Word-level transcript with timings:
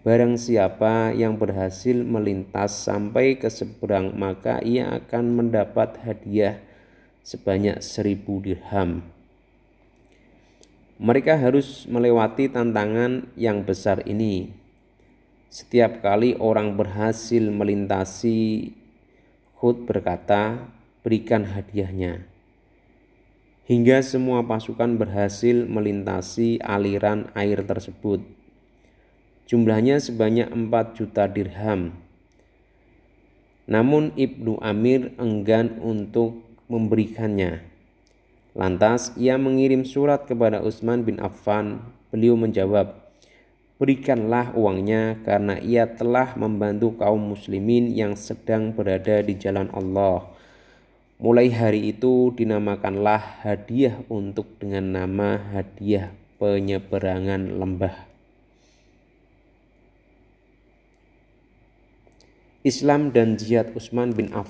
Barang 0.00 0.40
siapa 0.40 1.12
yang 1.12 1.36
berhasil 1.36 1.92
melintas 1.92 2.72
sampai 2.88 3.36
ke 3.36 3.52
seberang, 3.52 4.16
maka 4.16 4.56
ia 4.64 4.88
akan 4.96 5.36
mendapat 5.36 6.00
hadiah 6.00 6.56
sebanyak 7.20 7.84
seribu 7.84 8.40
dirham. 8.40 9.04
Mereka 10.96 11.36
harus 11.36 11.84
melewati 11.84 12.48
tantangan 12.48 13.28
yang 13.36 13.60
besar 13.60 14.00
ini. 14.08 14.56
Setiap 15.52 16.00
kali 16.00 16.32
orang 16.40 16.80
berhasil 16.80 17.44
melintasi, 17.52 18.72
Hud 19.60 19.84
berkata, 19.84 20.64
"Berikan 21.04 21.44
hadiahnya." 21.44 22.24
Hingga 23.68 24.00
semua 24.00 24.48
pasukan 24.48 24.96
berhasil 24.96 25.68
melintasi 25.68 26.56
aliran 26.64 27.28
air 27.36 27.60
tersebut. 27.68 28.39
Jumlahnya 29.50 29.98
sebanyak 29.98 30.46
4 30.46 30.94
juta 30.94 31.26
dirham. 31.26 31.90
Namun 33.66 34.14
Ibnu 34.14 34.62
Amir 34.62 35.10
enggan 35.18 35.74
untuk 35.82 36.46
memberikannya. 36.70 37.58
Lantas 38.54 39.10
ia 39.18 39.34
mengirim 39.42 39.82
surat 39.82 40.30
kepada 40.30 40.62
Utsman 40.62 41.02
bin 41.02 41.18
Affan. 41.18 41.82
Beliau 42.14 42.38
menjawab, 42.38 42.94
"Berikanlah 43.82 44.54
uangnya 44.54 45.18
karena 45.26 45.58
ia 45.58 45.82
telah 45.98 46.38
membantu 46.38 46.94
kaum 47.02 47.34
muslimin 47.34 47.90
yang 47.90 48.14
sedang 48.14 48.70
berada 48.70 49.18
di 49.18 49.34
jalan 49.34 49.66
Allah." 49.74 50.30
Mulai 51.18 51.50
hari 51.50 51.90
itu 51.90 52.30
dinamakanlah 52.38 53.42
hadiah 53.42 53.98
untuk 54.06 54.62
dengan 54.62 54.94
nama 54.94 55.42
hadiah 55.50 56.14
penyeberangan 56.38 57.58
lembah. 57.58 58.09
Islam 62.60 63.08
dan 63.16 63.40
Jihad 63.40 63.72
Utsman 63.72 64.12
bin 64.12 64.28
Affan 64.36 64.48